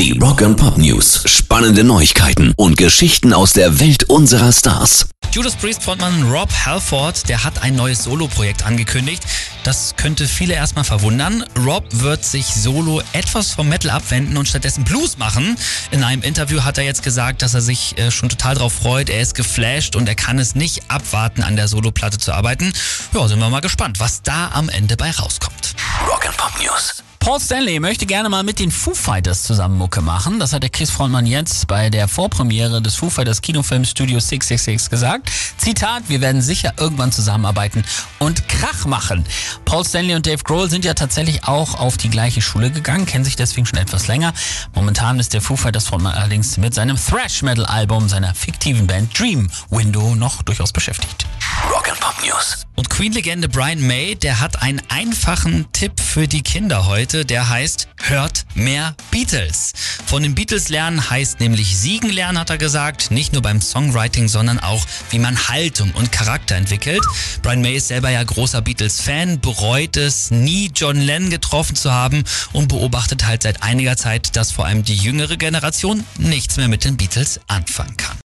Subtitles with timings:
[0.00, 1.24] Die Rock and Pop News.
[1.26, 5.10] Spannende Neuigkeiten und Geschichten aus der Welt unserer Stars.
[5.30, 9.22] Judas Priest Frontmann Rob Halford, der hat ein neues Solo-Projekt angekündigt.
[9.62, 11.44] Das könnte viele erstmal verwundern.
[11.66, 15.58] Rob wird sich solo etwas vom Metal abwenden und stattdessen Blues machen.
[15.90, 19.10] In einem Interview hat er jetzt gesagt, dass er sich äh, schon total drauf freut.
[19.10, 22.72] Er ist geflasht und er kann es nicht abwarten, an der Soloplatte zu arbeiten.
[23.12, 25.74] Ja, sind wir mal gespannt, was da am Ende bei rauskommt.
[26.08, 27.02] Rock and Pop News.
[27.20, 30.40] Paul Stanley möchte gerne mal mit den Foo Fighters zusammen Mucke machen.
[30.40, 34.88] Das hat der Chris Frontmann jetzt bei der Vorpremiere des Foo Fighters Kinofilm Studio 666
[34.88, 35.30] gesagt.
[35.58, 37.84] Zitat, wir werden sicher irgendwann zusammenarbeiten
[38.20, 39.26] und Krach machen.
[39.66, 43.26] Paul Stanley und Dave Grohl sind ja tatsächlich auch auf die gleiche Schule gegangen, kennen
[43.26, 44.32] sich deswegen schon etwas länger.
[44.74, 49.16] Momentan ist der Foo Fighters Frontmann allerdings mit seinem Thrash Metal Album seiner fiktiven Band
[49.16, 51.26] Dream Window noch durchaus beschäftigt.
[51.90, 52.66] Rock and Pop News.
[52.76, 57.24] Und Queen-Legende Brian May, der hat einen einfachen Tipp für die Kinder heute.
[57.24, 59.72] Der heißt, hört mehr Beatles.
[60.06, 63.10] Von den Beatles lernen heißt nämlich Siegen lernen, hat er gesagt.
[63.10, 67.02] Nicht nur beim Songwriting, sondern auch, wie man Haltung und Charakter entwickelt.
[67.42, 72.24] Brian May ist selber ja großer Beatles-Fan, bereut es, nie John Lennon getroffen zu haben
[72.52, 76.84] und beobachtet halt seit einiger Zeit, dass vor allem die jüngere Generation nichts mehr mit
[76.84, 78.09] den Beatles anfangen kann.